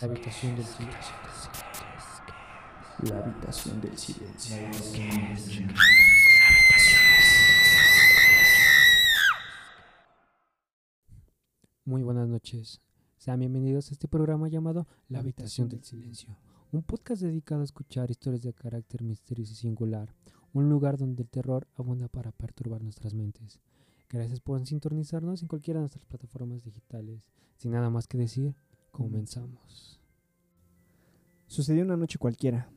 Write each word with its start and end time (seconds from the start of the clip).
La 0.00 0.06
habitación 0.06 0.54
del 0.54 0.64
silencio. 0.64 1.14
La 3.02 3.18
habitación 3.18 3.80
del 3.80 3.98
silencio. 3.98 4.56
Muy 11.84 12.04
buenas 12.04 12.28
noches. 12.28 12.80
Sean 13.16 13.40
bienvenidos 13.40 13.88
a 13.88 13.92
este 13.92 14.06
programa 14.06 14.46
llamado 14.46 14.86
La 15.08 15.18
habitación 15.18 15.68
del 15.68 15.82
silencio. 15.82 16.36
Un 16.70 16.84
podcast 16.84 17.22
dedicado 17.22 17.62
a 17.62 17.64
escuchar 17.64 18.08
historias 18.08 18.42
de 18.42 18.52
carácter 18.52 19.02
misterioso 19.02 19.52
y 19.52 19.56
singular. 19.56 20.14
Un 20.52 20.68
lugar 20.68 20.96
donde 20.96 21.24
el 21.24 21.28
terror 21.28 21.66
abunda 21.74 22.06
para 22.06 22.30
perturbar 22.30 22.84
nuestras 22.84 23.14
mentes. 23.14 23.58
Gracias 24.08 24.38
por 24.38 24.64
sintonizarnos 24.64 25.42
en 25.42 25.48
cualquiera 25.48 25.80
de 25.80 25.82
nuestras 25.82 26.04
plataformas 26.04 26.62
digitales. 26.62 27.26
Sin 27.56 27.72
nada 27.72 27.90
más 27.90 28.06
que 28.06 28.16
decir, 28.16 28.54
comenzamos. 28.98 30.00
Sucedió 31.46 31.84
una 31.84 31.96
noche 31.96 32.18
cualquiera. 32.18 32.68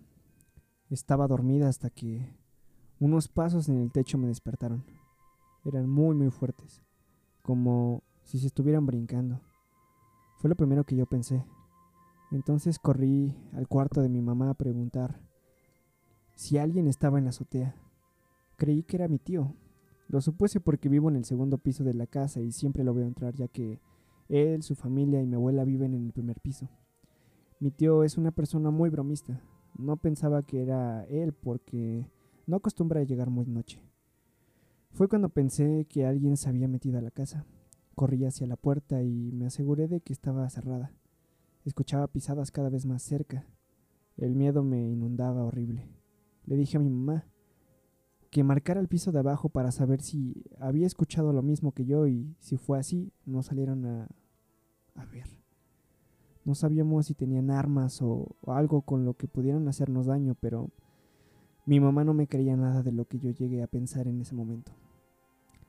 Estaba 0.91 1.27
dormida 1.27 1.67
hasta 1.67 1.89
que 1.89 2.31
unos 2.99 3.27
pasos 3.27 3.69
en 3.69 3.79
el 3.79 3.91
techo 3.91 4.19
me 4.19 4.27
despertaron. 4.27 4.85
Eran 5.65 5.89
muy 5.89 6.13
muy 6.15 6.29
fuertes, 6.29 6.83
como 7.41 8.03
si 8.23 8.37
se 8.37 8.45
estuvieran 8.45 8.85
brincando. 8.85 9.41
Fue 10.37 10.47
lo 10.47 10.55
primero 10.55 10.83
que 10.83 10.95
yo 10.95 11.07
pensé. 11.07 11.43
Entonces 12.29 12.77
corrí 12.77 13.35
al 13.53 13.67
cuarto 13.67 14.03
de 14.03 14.09
mi 14.09 14.21
mamá 14.21 14.51
a 14.51 14.53
preguntar 14.53 15.19
si 16.35 16.59
alguien 16.59 16.87
estaba 16.87 17.17
en 17.17 17.23
la 17.23 17.31
azotea. 17.31 17.75
Creí 18.57 18.83
que 18.83 18.97
era 18.97 19.07
mi 19.07 19.17
tío. 19.17 19.55
Lo 20.07 20.21
supuse 20.21 20.59
porque 20.59 20.87
vivo 20.87 21.09
en 21.09 21.15
el 21.15 21.25
segundo 21.25 21.57
piso 21.57 21.83
de 21.83 21.95
la 21.95 22.05
casa 22.05 22.41
y 22.41 22.51
siempre 22.51 22.83
lo 22.83 22.93
veo 22.93 23.07
entrar 23.07 23.33
ya 23.33 23.47
que 23.47 23.79
él, 24.31 24.63
su 24.63 24.75
familia 24.75 25.21
y 25.21 25.27
mi 25.27 25.35
abuela 25.35 25.65
viven 25.65 25.93
en 25.93 26.05
el 26.05 26.13
primer 26.13 26.39
piso. 26.39 26.69
Mi 27.59 27.69
tío 27.69 28.03
es 28.03 28.17
una 28.17 28.31
persona 28.31 28.71
muy 28.71 28.89
bromista. 28.89 29.41
No 29.77 29.97
pensaba 29.97 30.41
que 30.43 30.61
era 30.61 31.03
él 31.05 31.33
porque 31.33 32.07
no 32.47 32.55
acostumbra 32.55 33.01
a 33.01 33.03
llegar 33.03 33.29
muy 33.29 33.45
noche. 33.45 33.83
Fue 34.91 35.07
cuando 35.07 35.29
pensé 35.29 35.85
que 35.89 36.05
alguien 36.05 36.37
se 36.37 36.49
había 36.49 36.67
metido 36.67 36.97
a 36.97 37.01
la 37.01 37.11
casa. 37.11 37.45
Corrí 37.93 38.25
hacia 38.25 38.47
la 38.47 38.55
puerta 38.55 39.03
y 39.03 39.31
me 39.33 39.45
aseguré 39.45 39.87
de 39.87 40.01
que 40.01 40.13
estaba 40.13 40.49
cerrada. 40.49 40.93
Escuchaba 41.65 42.07
pisadas 42.07 42.51
cada 42.51 42.69
vez 42.69 42.85
más 42.85 43.03
cerca. 43.03 43.45
El 44.17 44.35
miedo 44.35 44.63
me 44.63 44.89
inundaba 44.89 45.43
horrible. 45.43 45.89
Le 46.45 46.55
dije 46.55 46.77
a 46.77 46.79
mi 46.79 46.89
mamá 46.89 47.25
que 48.29 48.43
marcara 48.45 48.79
el 48.79 48.87
piso 48.87 49.11
de 49.11 49.19
abajo 49.19 49.49
para 49.49 49.71
saber 49.71 50.01
si 50.01 50.45
había 50.57 50.87
escuchado 50.87 51.33
lo 51.33 51.41
mismo 51.41 51.73
que 51.73 51.85
yo 51.85 52.07
y 52.07 52.33
si 52.39 52.55
fue 52.55 52.79
así, 52.79 53.11
no 53.25 53.43
salieron 53.43 53.85
a, 53.85 54.07
a 54.95 55.05
ver. 55.05 55.27
No 56.43 56.55
sabíamos 56.55 57.05
si 57.05 57.13
tenían 57.13 57.51
armas 57.51 58.01
o, 58.01 58.35
algo 58.47 58.81
con 58.81 59.05
lo 59.05 59.13
que 59.13 59.27
pudieran 59.27 59.67
hacernos 59.67 60.07
daño, 60.07 60.35
pero 60.39 60.69
mi 61.65 61.79
mamá 61.79 62.03
no 62.03 62.13
me 62.13 62.27
creía 62.27 62.55
nada 62.57 62.81
de 62.81 62.91
lo 62.91 63.05
que 63.05 63.19
yo 63.19 63.29
llegué 63.29 63.61
a 63.61 63.67
pensar 63.67 64.07
en 64.07 64.21
ese 64.21 64.33
momento. 64.33 64.71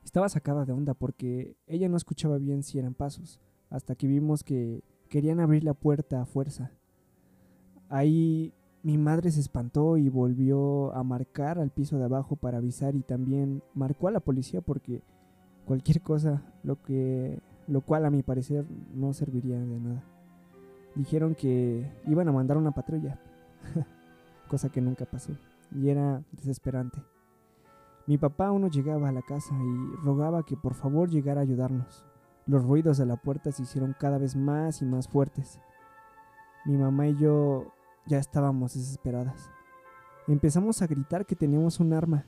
Estaba 0.05 0.29
sacada 0.29 0.65
de 0.65 0.73
onda 0.73 0.95
porque 0.95 1.57
ella 1.67 1.89
no 1.89 1.97
escuchaba 1.97 2.39
bien 2.39 2.63
si 2.63 2.79
eran 2.79 2.95
pasos, 2.95 3.41
hasta 3.71 3.95
que 3.95 4.07
vimos 4.07 4.43
que 4.43 4.83
querían 5.09 5.41
abrir 5.41 5.63
la 5.63 5.75
puerta 5.75 6.23
a 6.23 6.27
fuerza. 6.27 6.73
Ahí 7.89 8.55
mi 8.83 8.99
madre 8.99 9.31
se 9.31 9.41
espantó 9.41 9.97
y 9.97 10.09
volvió 10.09 10.93
a 10.95 11.05
marcar 11.05 11.59
al 11.59 11.71
piso 11.71 11.99
de 11.99 12.05
abajo 12.05 12.37
para 12.37 12.59
avisar 12.59 12.97
y 12.97 13.03
también 13.03 13.63
marcó 13.75 14.09
a 14.09 14.11
la 14.11 14.21
policía 14.21 14.61
porque 14.61 15.03
cualquier 15.67 16.01
cosa, 16.01 16.43
lo 16.65 16.83
que 16.83 17.41
lo 17.67 17.81
cual 17.81 18.05
a 18.05 18.11
mi 18.11 18.23
parecer 18.23 18.65
no 18.95 19.13
serviría 19.13 19.59
de 19.59 19.81
nada. 19.81 20.05
Dijeron 20.95 21.35
que 21.35 21.91
iban 22.07 22.29
a 22.29 22.33
mandar 22.33 22.57
una 22.57 22.73
patrulla, 22.73 23.21
cosa 24.49 24.69
que 24.69 24.81
nunca 24.81 25.07
pasó, 25.07 25.33
y 25.71 25.89
era 25.89 26.23
desesperante. 26.33 27.03
Mi 28.07 28.19
papá 28.19 28.49
aún 28.49 28.63
no 28.63 28.69
llegaba 28.69 29.09
a 29.09 29.13
la 29.13 29.23
casa 29.23 29.55
y 29.55 29.97
rogaba 30.05 30.43
que 30.45 30.57
por 30.57 30.75
favor 30.75 31.09
llegara 31.09 31.41
a 31.41 31.45
ayudarnos. 31.45 32.05
Los 32.47 32.65
ruidos 32.65 32.99
de 32.99 33.07
la 33.07 33.17
puerta 33.17 33.53
se 33.53 33.63
hicieron 33.63 33.95
cada 33.99 34.19
vez 34.19 34.35
más 34.35 34.83
y 34.83 34.85
más 34.85 35.09
fuertes. 35.09 35.61
Mi 36.65 36.77
mamá 36.77 37.07
y 37.07 37.17
yo 37.17 37.73
ya 38.07 38.19
estábamos 38.19 38.75
desesperadas. 38.75 39.51
Empezamos 40.27 40.83
a 40.83 40.87
gritar 40.89 41.27
que 41.27 41.37
teníamos 41.37 41.79
un 41.79 41.93
arma 41.93 42.27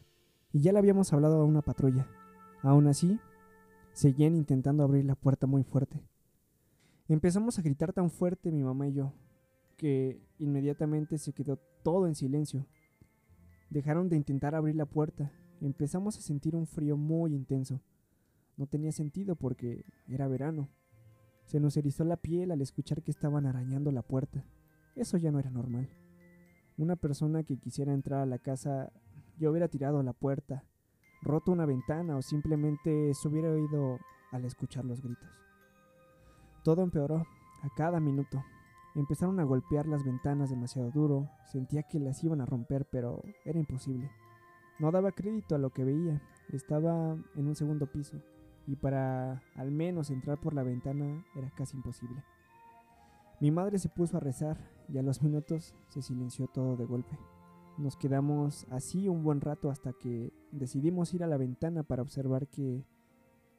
y 0.52 0.60
ya 0.60 0.72
le 0.72 0.78
habíamos 0.78 1.12
hablado 1.12 1.40
a 1.40 1.44
una 1.44 1.62
patrulla. 1.62 2.06
Aún 2.62 2.86
así, 2.86 3.18
seguían 3.94 4.34
intentando 4.34 4.82
abrir 4.82 5.04
la 5.06 5.14
puerta 5.14 5.46
muy 5.46 5.62
fuerte. 5.62 6.02
Empezamos 7.08 7.58
a 7.58 7.62
gritar 7.62 7.92
tan 7.92 8.10
fuerte 8.10 8.50
mi 8.50 8.62
mamá 8.62 8.88
y 8.88 8.92
yo 8.92 9.12
que 9.76 10.20
inmediatamente 10.38 11.18
se 11.18 11.32
quedó 11.32 11.56
todo 11.82 12.06
en 12.06 12.14
silencio. 12.14 12.66
Dejaron 13.70 14.08
de 14.08 14.16
intentar 14.16 14.54
abrir 14.54 14.76
la 14.76 14.86
puerta. 14.86 15.32
Empezamos 15.60 16.18
a 16.18 16.20
sentir 16.20 16.54
un 16.54 16.66
frío 16.66 16.96
muy 16.96 17.34
intenso. 17.34 17.80
No 18.56 18.66
tenía 18.66 18.92
sentido 18.92 19.36
porque 19.36 19.84
era 20.08 20.28
verano. 20.28 20.68
Se 21.44 21.60
nos 21.60 21.76
erizó 21.76 22.04
la 22.04 22.16
piel 22.16 22.50
al 22.50 22.62
escuchar 22.62 23.02
que 23.02 23.10
estaban 23.10 23.46
arañando 23.46 23.90
la 23.90 24.02
puerta. 24.02 24.44
Eso 24.96 25.16
ya 25.16 25.30
no 25.30 25.38
era 25.38 25.50
normal. 25.50 25.88
Una 26.76 26.96
persona 26.96 27.42
que 27.42 27.58
quisiera 27.58 27.92
entrar 27.92 28.20
a 28.20 28.26
la 28.26 28.38
casa 28.38 28.92
ya 29.38 29.50
hubiera 29.50 29.68
tirado 29.68 30.02
la 30.02 30.12
puerta, 30.12 30.64
roto 31.24 31.50
una 31.50 31.66
ventana 31.66 32.16
o 32.16 32.22
simplemente 32.22 33.12
se 33.14 33.28
hubiera 33.28 33.50
oído 33.50 33.98
al 34.30 34.44
escuchar 34.44 34.84
los 34.84 35.02
gritos. 35.02 35.28
Todo 36.62 36.82
empeoró 36.82 37.26
a 37.62 37.68
cada 37.76 38.00
minuto. 38.00 38.44
Empezaron 38.94 39.40
a 39.40 39.44
golpear 39.44 39.86
las 39.86 40.04
ventanas 40.04 40.50
demasiado 40.50 40.90
duro, 40.90 41.28
sentía 41.50 41.82
que 41.82 41.98
las 41.98 42.22
iban 42.22 42.40
a 42.40 42.46
romper, 42.46 42.86
pero 42.90 43.22
era 43.44 43.58
imposible. 43.58 44.10
No 44.78 44.92
daba 44.92 45.12
crédito 45.12 45.54
a 45.54 45.58
lo 45.58 45.70
que 45.70 45.84
veía, 45.84 46.22
estaba 46.52 47.16
en 47.34 47.46
un 47.46 47.56
segundo 47.56 47.90
piso, 47.90 48.20
y 48.66 48.76
para 48.76 49.42
al 49.56 49.70
menos 49.72 50.10
entrar 50.10 50.38
por 50.38 50.54
la 50.54 50.62
ventana 50.62 51.24
era 51.34 51.50
casi 51.50 51.76
imposible. 51.76 52.22
Mi 53.40 53.50
madre 53.50 53.78
se 53.78 53.88
puso 53.88 54.16
a 54.16 54.20
rezar 54.20 54.58
y 54.88 54.98
a 54.98 55.02
los 55.02 55.22
minutos 55.24 55.74
se 55.88 56.02
silenció 56.02 56.46
todo 56.46 56.76
de 56.76 56.84
golpe. 56.84 57.18
Nos 57.76 57.96
quedamos 57.96 58.66
así 58.70 59.08
un 59.08 59.24
buen 59.24 59.40
rato 59.40 59.68
hasta 59.68 59.92
que 59.92 60.32
decidimos 60.52 61.12
ir 61.12 61.24
a 61.24 61.26
la 61.26 61.36
ventana 61.36 61.82
para 61.82 62.02
observar 62.02 62.46
qué, 62.46 62.84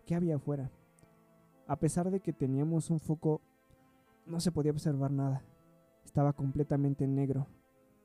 qué 0.06 0.16
había 0.16 0.38
afuera. 0.38 0.72
A 1.68 1.78
pesar 1.78 2.09
de 2.12 2.22
que 2.22 2.31
teníamos 2.31 2.90
un 2.90 3.00
foco, 3.00 3.42
no 4.26 4.40
se 4.40 4.52
podía 4.52 4.72
observar 4.72 5.12
nada. 5.12 5.44
Estaba 6.06 6.31
completamente 6.31 7.06
negro. 7.08 7.48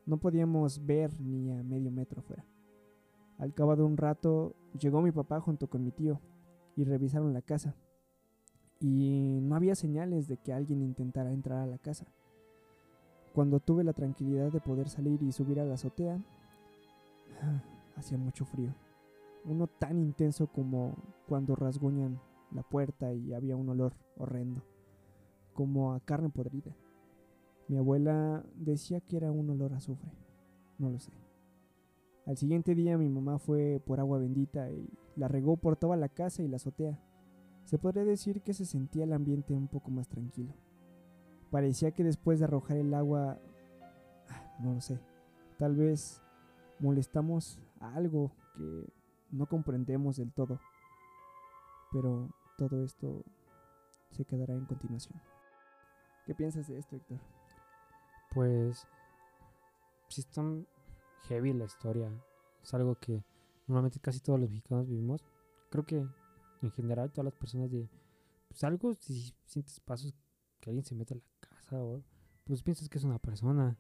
No 0.05 0.19
podíamos 0.19 0.85
ver 0.85 1.13
ni 1.21 1.53
a 1.53 1.63
medio 1.63 1.93
metro 1.93 2.23
fuera. 2.23 2.45
Al 3.39 3.55
cabo 3.55 3.77
de 3.77 3.83
un 3.85 3.97
rato 3.97 4.57
llegó 4.79 5.03
mi 5.03 5.13
papá 5.13 5.41
junto 5.41 5.69
con 5.69 5.85
mi 5.85 5.93
tío 5.93 6.21
y 6.75 6.85
revisaron 6.85 7.33
la 7.33 7.43
casa. 7.43 7.77
Y 8.81 9.39
no 9.43 9.55
había 9.55 9.75
señales 9.77 10.27
de 10.27 10.39
que 10.39 10.53
alguien 10.53 10.83
intentara 10.83 11.33
entrar 11.33 11.59
a 11.59 11.67
la 11.67 11.79
casa. 11.79 12.07
Cuando 13.35 13.61
tuve 13.61 13.85
la 13.85 13.93
tranquilidad 13.93 14.51
de 14.51 14.61
poder 14.61 14.89
salir 14.89 15.23
y 15.23 15.33
subir 15.33 15.61
a 15.61 15.65
la 15.65 15.75
azotea, 15.75 16.21
hacía 17.97 18.19
mucho 18.19 18.45
frío. 18.45 18.75
Uno 19.45 19.67
tan 19.67 19.99
intenso 19.99 20.49
como 20.49 20.97
cuando 21.29 21.55
rasguñan 21.55 22.21
la 22.51 22.63
puerta 22.63 23.13
y 23.15 23.33
había 23.33 23.57
un 23.57 23.69
olor 23.69 23.95
horrendo, 24.19 24.63
como 25.55 25.93
a 25.93 26.01
carne 26.01 26.29
podrida. 26.29 26.75
Mi 27.69 27.77
abuela 27.77 28.45
decía 28.57 29.01
que 29.01 29.17
era 29.17 29.31
un 29.31 29.49
olor 29.49 29.73
a 29.73 29.77
azufre, 29.77 30.11
no 30.79 30.91
lo 30.91 30.99
sé. 30.99 31.13
Al 32.27 32.37
siguiente 32.37 32.75
día 32.75 32.99
mi 32.99 33.09
mamá 33.09 33.39
fue 33.39 33.81
por 33.87 34.01
agua 34.01 34.19
bendita 34.19 34.71
y 34.71 34.89
la 35.17 35.29
regó 35.29 35.57
por 35.57 35.77
toda 35.77 35.97
la 35.97 36.09
casa 36.09 36.43
y 36.43 36.49
la 36.49 36.57
azotea. 36.57 36.99
Se 37.65 37.79
podría 37.79 38.05
decir 38.05 38.43
que 38.43 38.55
se 38.55 38.67
sentía 38.67 39.05
el 39.05 39.13
ambiente 39.13 39.55
un 39.55 39.69
poco 39.69 39.91
más 39.91 40.09
tranquilo. 40.09 40.53
Parecía 41.51 41.91
que 41.93 42.05
después 42.05 42.39
de 42.39 42.45
arrojar 42.45 42.77
el 42.77 42.95
agua, 42.95 43.39
no 44.61 44.75
lo 44.75 44.81
sé, 44.81 45.01
tal 45.59 45.75
vez 45.75 46.23
molestamos 46.79 47.59
algo 47.81 48.31
que 48.55 48.87
no 49.31 49.47
comprendemos 49.47 50.17
del 50.17 50.33
todo. 50.33 50.61
Pero 51.93 52.29
todo 52.57 52.85
esto 52.85 53.25
se 54.11 54.25
quedará 54.25 54.55
en 54.55 54.65
continuación. 54.65 55.21
¿Qué 56.25 56.35
piensas 56.35 56.69
de 56.69 56.79
esto, 56.79 56.97
Héctor? 56.97 57.19
Pues, 58.33 58.87
si 60.09 60.21
está 60.21 60.43
heavy 61.29 61.53
la 61.53 61.65
historia. 61.65 62.11
Es 62.63 62.75
algo 62.75 62.95
que 62.97 63.25
normalmente 63.67 64.01
casi 64.01 64.21
todos 64.21 64.41
los 64.41 64.51
mexicanos 64.51 64.87
vivimos. 64.89 65.25
Creo 65.71 65.85
que 65.85 66.07
en 66.63 66.71
general 66.73 67.11
todas 67.11 67.27
las 67.27 67.35
personas 67.35 67.71
de 67.71 67.89
pues 68.49 68.65
algo 68.65 68.95
si 68.95 69.33
sientes 69.47 69.79
pasos 69.81 70.13
que 70.61 70.71
alguien 70.71 70.85
se 70.85 70.95
mete 70.95 71.15
a 71.15 71.17
la 71.19 71.23
pues 72.45 72.63
piensas 72.63 72.89
que 72.89 72.99
es 72.99 73.05
una 73.05 73.19
persona 73.19 73.79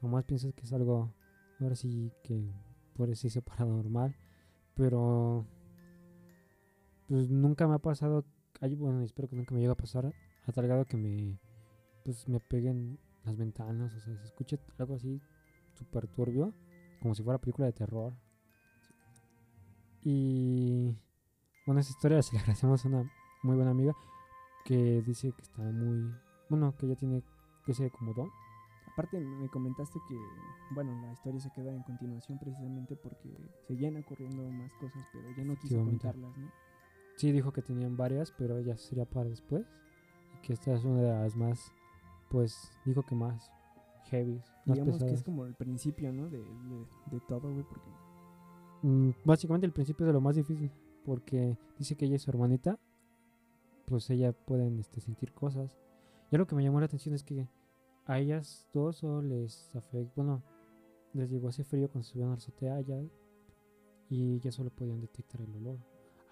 jamás 0.00 0.24
piensas 0.24 0.52
que 0.54 0.62
es 0.62 0.72
algo 0.72 1.14
ahora 1.60 1.74
sí 1.74 2.12
que 2.22 2.52
puede 2.94 3.10
decirse 3.10 3.42
paranormal 3.42 4.16
pero 4.74 5.46
pues 7.08 7.30
nunca 7.30 7.66
me 7.66 7.74
ha 7.74 7.78
pasado 7.78 8.24
bueno 8.78 9.02
espero 9.02 9.28
que 9.28 9.36
nunca 9.36 9.54
me 9.54 9.60
llegue 9.60 9.72
a 9.72 9.76
pasar 9.76 10.12
a 10.46 10.52
tal 10.52 10.66
grado 10.66 10.84
que 10.84 10.96
me 10.96 11.38
pues 12.04 12.28
me 12.28 12.38
peguen 12.38 12.98
las 13.24 13.36
ventanas, 13.36 13.94
o 13.94 14.00
sea, 14.00 14.16
se 14.16 14.24
escucha 14.24 14.58
algo 14.78 14.94
así 14.94 15.20
súper 15.72 16.06
turbio, 16.06 16.52
como 17.00 17.14
si 17.14 17.22
fuera 17.22 17.40
película 17.40 17.66
de 17.66 17.72
terror. 17.72 18.14
Y 20.02 20.94
bueno, 21.66 21.80
esa 21.80 21.90
historia 21.90 22.22
se 22.22 22.34
la 22.34 22.40
agradecemos 22.42 22.84
a 22.84 22.88
una 22.88 23.10
muy 23.42 23.56
buena 23.56 23.70
amiga 23.70 23.94
que 24.64 25.02
dice 25.02 25.32
que 25.32 25.42
está 25.42 25.62
muy, 25.62 26.14
bueno, 26.48 26.74
que 26.76 26.86
ella 26.86 26.96
tiene, 26.96 27.22
que 27.64 27.74
sé, 27.74 27.90
como 27.90 28.12
don. 28.14 28.28
Aparte 28.92 29.18
me 29.18 29.48
comentaste 29.48 29.98
que, 30.08 30.16
bueno, 30.72 30.94
la 31.02 31.12
historia 31.12 31.40
se 31.40 31.50
queda 31.50 31.74
en 31.74 31.82
continuación 31.82 32.38
precisamente 32.38 32.96
porque 32.96 33.28
seguían 33.66 33.96
ocurriendo 33.96 34.48
más 34.50 34.72
cosas, 34.74 35.04
pero 35.12 35.24
ya 35.36 35.44
no 35.44 35.56
quiso 35.58 35.82
contarlas, 35.84 36.36
¿no? 36.38 36.48
Sí, 37.16 37.32
dijo 37.32 37.52
que 37.52 37.62
tenían 37.62 37.96
varias, 37.96 38.32
pero 38.38 38.60
ya 38.60 38.76
sería 38.76 39.04
para 39.04 39.28
después. 39.28 39.64
Y 40.34 40.46
que 40.46 40.52
esta 40.52 40.74
es 40.74 40.84
una 40.84 41.00
de 41.00 41.08
las 41.10 41.36
más, 41.36 41.72
pues, 42.30 42.70
dijo 42.84 43.02
que 43.04 43.14
más 43.16 43.50
heavy, 44.10 44.34
más 44.66 44.76
Digamos 44.76 44.98
que 44.98 45.04
es 45.06 45.22
pesadas. 45.22 45.22
como 45.24 45.46
el 45.46 45.54
principio, 45.54 46.12
¿no? 46.12 46.28
De, 46.28 46.38
de, 46.38 46.86
de 47.10 47.20
todo, 47.26 47.50
güey, 47.52 47.64
porque 47.64 47.90
Mm, 48.82 49.10
básicamente 49.24 49.66
el 49.66 49.72
principio 49.72 50.04
es 50.04 50.08
de 50.08 50.12
lo 50.12 50.20
más 50.20 50.36
difícil, 50.36 50.70
porque 51.06 51.56
dice 51.78 51.96
que 51.96 52.04
ella 52.04 52.16
y 52.16 52.18
su 52.18 52.30
hermanita, 52.30 52.78
pues 53.86 54.10
ella 54.10 54.32
pueden 54.32 54.78
este, 54.78 55.00
sentir 55.00 55.32
cosas. 55.32 55.78
Y 56.30 56.36
algo 56.36 56.46
que 56.46 56.54
me 56.54 56.62
llamó 56.62 56.80
la 56.80 56.86
atención 56.86 57.14
es 57.14 57.22
que 57.22 57.48
a 58.06 58.18
ellas 58.18 58.68
dos 58.72 58.96
solo 58.98 59.22
les 59.22 59.74
afectó, 59.76 60.12
bueno, 60.16 60.42
les 61.12 61.30
llegó 61.30 61.48
ese 61.48 61.64
frío 61.64 61.88
cuando 61.90 62.06
subieron 62.06 62.32
a 62.32 62.34
la 62.34 62.38
azotea 62.38 62.80
ya, 62.80 63.00
y 64.08 64.38
ya 64.40 64.52
solo 64.52 64.70
podían 64.70 65.00
detectar 65.00 65.40
el 65.40 65.54
olor. 65.56 65.78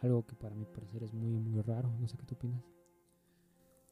Algo 0.01 0.27
que 0.27 0.35
para 0.35 0.55
mi 0.55 0.65
parecer 0.65 1.03
es 1.05 1.15
muy, 1.15 1.31
muy 1.31 1.63
raro. 1.63 1.91
No 2.01 2.09
sé 2.09 2.17
qué 2.17 2.25
tú 2.25 2.35
opinas. 2.35 2.63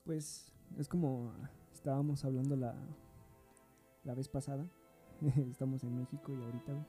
Pues 0.05 0.53
es 0.79 0.89
como 0.89 1.33
estábamos 1.73 2.25
hablando 2.25 2.57
la, 2.57 2.75
la 4.05 4.15
vez 4.15 4.29
pasada. 4.29 4.67
Estamos 5.51 5.85
en 5.85 5.99
México 5.99 6.33
y 6.33 6.43
ahorita 6.43 6.87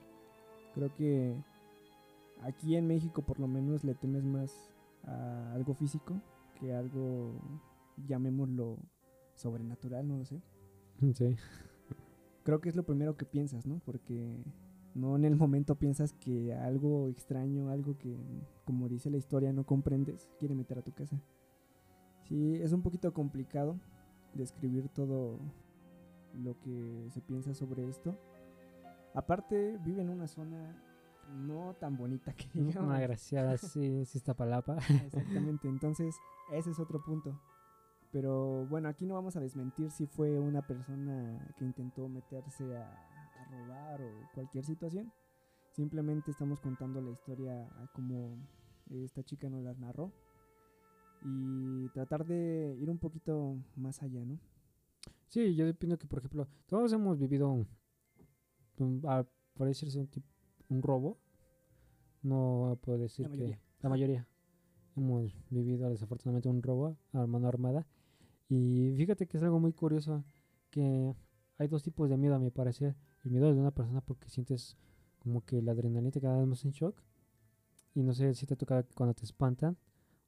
creo 0.74 0.94
que 0.94 1.36
aquí 2.42 2.76
en 2.76 2.86
México 2.86 3.22
por 3.22 3.38
lo 3.38 3.46
menos 3.46 3.84
le 3.84 3.94
temes 3.94 4.24
más 4.24 4.70
a 5.04 5.52
algo 5.52 5.74
físico 5.74 6.20
que 6.58 6.74
algo, 6.74 7.32
llamémoslo, 8.06 8.78
sobrenatural, 9.34 10.06
no 10.06 10.18
lo 10.18 10.24
sé. 10.24 10.40
Sí. 11.14 11.36
Creo 12.44 12.60
que 12.60 12.68
es 12.68 12.76
lo 12.76 12.84
primero 12.84 13.16
que 13.16 13.24
piensas, 13.24 13.66
¿no? 13.66 13.80
Porque 13.84 14.42
no 14.94 15.16
en 15.16 15.24
el 15.24 15.36
momento 15.36 15.76
piensas 15.76 16.12
que 16.12 16.54
algo 16.54 17.08
extraño, 17.08 17.70
algo 17.70 17.96
que, 17.98 18.16
como 18.64 18.88
dice 18.88 19.10
la 19.10 19.16
historia, 19.16 19.52
no 19.52 19.64
comprendes, 19.64 20.28
quiere 20.38 20.54
meter 20.54 20.78
a 20.78 20.82
tu 20.82 20.92
casa. 20.92 21.20
Sí, 22.24 22.54
es 22.56 22.72
un 22.72 22.82
poquito 22.82 23.12
complicado 23.12 23.78
describir 24.34 24.88
todo 24.88 25.38
lo 26.34 26.58
que 26.60 27.08
se 27.10 27.20
piensa 27.20 27.54
sobre 27.54 27.88
esto. 27.88 28.18
Aparte, 29.14 29.78
vive 29.84 30.02
en 30.02 30.10
una 30.10 30.26
zona 30.26 30.74
no 31.32 31.74
tan 31.74 31.96
bonita 31.96 32.32
que 32.34 32.48
digamos. 32.54 32.88
Una 32.88 33.00
graciada, 33.00 33.56
sí, 33.58 34.04
sí 34.04 34.18
está 34.18 34.34
palapa. 34.34 34.78
Exactamente, 35.06 35.68
entonces 35.68 36.16
ese 36.52 36.70
es 36.70 36.78
otro 36.78 37.02
punto. 37.02 37.38
Pero 38.12 38.66
bueno, 38.66 38.88
aquí 38.88 39.06
no 39.06 39.14
vamos 39.14 39.36
a 39.36 39.40
desmentir 39.40 39.90
si 39.90 40.06
fue 40.06 40.38
una 40.38 40.60
persona 40.66 41.48
que 41.56 41.64
intentó 41.64 42.08
meterse 42.08 42.76
a, 42.76 42.84
a 42.92 43.44
robar 43.50 44.02
o 44.02 44.10
cualquier 44.34 44.64
situación. 44.64 45.10
Simplemente 45.72 46.30
estamos 46.30 46.60
contando 46.60 47.00
la 47.00 47.10
historia 47.10 47.64
a 47.64 47.86
como 47.94 48.36
esta 48.90 49.22
chica 49.22 49.48
nos 49.48 49.64
la 49.64 49.72
narró. 49.74 50.12
Y 51.24 51.88
tratar 51.90 52.26
de 52.26 52.76
ir 52.80 52.90
un 52.90 52.98
poquito 52.98 53.56
más 53.76 54.02
allá, 54.02 54.24
¿no? 54.24 54.38
Sí, 55.28 55.54
yo 55.54 55.68
opino 55.70 55.96
que, 55.96 56.06
por 56.06 56.18
ejemplo, 56.18 56.46
todos 56.66 56.92
hemos 56.92 57.18
vivido, 57.18 57.48
un, 57.50 57.66
un- 58.78 59.00
a- 59.06 59.26
por 59.54 59.68
decirse 59.68 59.98
un, 59.98 60.10
un 60.68 60.82
robo. 60.82 61.18
No 62.22 62.78
puedo 62.82 62.98
decir 62.98 63.26
La 63.28 63.36
que 63.36 63.58
la 63.80 63.88
mayoría 63.88 64.28
hemos 64.96 65.32
vivido 65.48 65.88
desafortunadamente 65.88 66.48
un 66.50 66.62
robo 66.62 66.98
a 67.12 67.26
mano 67.26 67.48
armada. 67.48 67.86
Y 68.54 68.92
fíjate 68.98 69.26
que 69.26 69.38
es 69.38 69.42
algo 69.42 69.58
muy 69.58 69.72
curioso 69.72 70.22
que 70.68 71.16
hay 71.56 71.68
dos 71.68 71.82
tipos 71.82 72.10
de 72.10 72.18
miedo 72.18 72.34
a 72.34 72.38
mi 72.38 72.50
parecer. 72.50 72.94
El 73.24 73.30
miedo 73.30 73.50
de 73.50 73.58
una 73.58 73.70
persona 73.70 74.02
porque 74.02 74.28
sientes 74.28 74.76
como 75.20 75.42
que 75.42 75.62
la 75.62 75.72
adrenalina 75.72 76.10
te 76.10 76.20
queda 76.20 76.44
más 76.44 76.62
en 76.66 76.72
shock. 76.72 76.94
Y 77.94 78.02
no 78.02 78.12
sé 78.12 78.34
si 78.34 78.44
te 78.44 78.54
toca 78.54 78.82
cuando 78.94 79.14
te 79.14 79.24
espantan. 79.24 79.78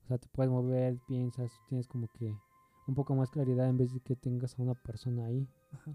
O 0.05 0.07
sea, 0.07 0.17
te 0.17 0.27
puedes 0.29 0.51
mover, 0.51 0.99
piensas, 1.07 1.53
tienes 1.69 1.87
como 1.87 2.09
que 2.09 2.35
un 2.87 2.95
poco 2.95 3.15
más 3.15 3.31
claridad 3.31 3.69
en 3.69 3.77
vez 3.77 3.93
de 3.93 4.01
que 4.01 4.17
tengas 4.17 4.59
a 4.59 4.63
una 4.63 4.75
persona 4.75 5.27
ahí. 5.27 5.47
Ajá. 5.73 5.95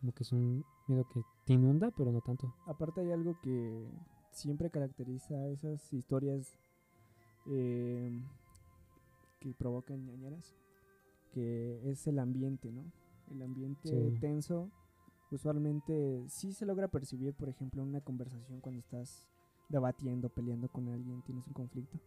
Como 0.00 0.12
que 0.12 0.22
es 0.22 0.32
un 0.32 0.62
miedo 0.86 1.08
que 1.08 1.22
te 1.46 1.54
inunda, 1.54 1.90
pero 1.92 2.12
no 2.12 2.20
tanto. 2.20 2.54
Aparte 2.66 3.00
hay 3.00 3.10
algo 3.10 3.40
que 3.40 3.88
siempre 4.32 4.68
caracteriza 4.68 5.48
esas 5.48 5.90
historias 5.94 6.58
eh, 7.46 8.20
que 9.38 9.54
provocan 9.54 10.04
ñañaras, 10.04 10.54
que 11.32 11.80
es 11.90 12.06
el 12.06 12.18
ambiente, 12.18 12.70
¿no? 12.70 12.84
El 13.30 13.42
ambiente 13.42 13.88
Sí. 13.88 14.18
tenso, 14.20 14.70
usualmente 15.30 16.24
sí 16.28 16.52
se 16.52 16.66
logra 16.66 16.88
percibir, 16.88 17.34
por 17.34 17.48
ejemplo, 17.48 17.82
en 17.82 17.88
una 17.88 18.00
conversación 18.00 18.60
cuando 18.60 18.80
estás 18.80 19.26
debatiendo, 19.68 20.28
peleando 20.28 20.68
con 20.68 20.88
alguien, 20.88 21.22
tienes 21.22 21.46
un 21.46 21.52
conflicto. 21.52 21.98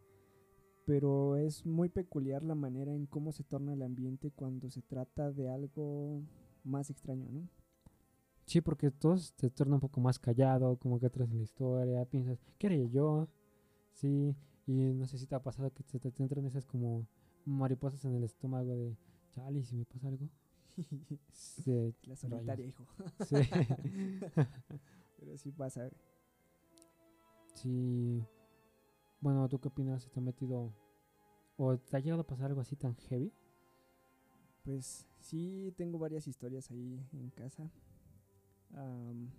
Pero 0.86 1.38
es 1.38 1.66
muy 1.66 1.88
peculiar 1.88 2.44
la 2.44 2.56
manera 2.56 2.94
en 2.94 3.06
cómo 3.06 3.32
se 3.32 3.44
torna 3.44 3.74
el 3.74 3.82
ambiente 3.82 4.32
cuando 4.32 4.70
se 4.70 4.82
trata 4.82 5.32
de 5.32 5.50
algo 5.50 6.22
más 6.66 6.90
extraño, 6.90 7.30
¿no? 7.32 7.48
Sí, 8.46 8.60
porque 8.60 8.92
todo 8.92 9.18
se 9.18 9.32
te 9.34 9.50
torna 9.50 9.76
un 9.76 9.80
poco 9.82 10.02
más 10.02 10.20
callado, 10.20 10.76
como 10.78 11.00
que 11.00 11.06
atrás 11.06 11.32
en 11.32 11.38
la 11.38 11.44
historia, 11.44 12.04
piensas, 12.06 12.38
¿qué 12.58 12.68
haría 12.68 12.86
yo? 12.88 13.30
Sí, 13.94 14.36
y 14.68 14.74
no 14.94 15.08
sé 15.08 15.18
si 15.18 15.28
te 15.28 15.36
ha 15.36 15.42
pasado 15.42 15.72
que 15.72 15.84
te, 15.84 16.00
te 16.12 16.24
entran 16.24 16.46
esas 16.46 16.66
como 16.66 17.08
mariposas 17.46 18.04
en 18.04 18.16
el 18.16 18.24
estómago 18.26 18.76
de, 18.76 18.98
chale, 19.34 19.60
¿y 19.60 19.64
si 19.64 19.76
me 19.76 19.86
pasa 19.86 20.08
algo. 20.08 20.30
La 22.04 22.16
solitaria, 22.16 22.66
hijo. 22.66 22.86
sí, 23.28 23.36
Pero 25.20 25.38
sí 25.38 25.52
pasa. 25.52 25.90
sí. 27.56 28.24
Bueno, 29.22 29.48
¿tú 29.48 29.60
qué 29.60 29.70
opinas? 29.70 30.10
¿Te 30.12 30.20
ha 30.20 30.24
metido 30.24 30.74
o 31.58 31.78
te 31.78 31.96
ha 31.96 32.00
llegado 32.00 32.22
a 32.24 32.28
pasar 32.28 32.48
algo 32.48 32.62
así 32.62 32.76
tan 32.76 32.96
heavy? 32.96 33.32
Pues 34.64 35.08
sí, 35.20 35.74
tengo 35.78 35.98
varias 35.98 36.28
historias 36.28 36.70
ahí 36.72 37.00
en 37.14 37.30
casa. 37.30 37.72
Am, 38.76 39.30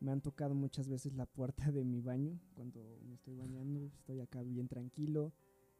me 0.00 0.10
han 0.12 0.20
tocado 0.20 0.54
muchas 0.54 0.88
veces 0.88 1.14
la 1.14 1.26
puerta 1.26 1.70
de 1.72 1.84
mi 1.84 2.00
baño 2.00 2.38
cuando 2.54 2.98
me 3.06 3.14
estoy 3.14 3.34
bañando, 3.34 3.86
estoy 3.96 4.20
acá 4.20 4.42
bien 4.42 4.68
tranquilo 4.68 5.32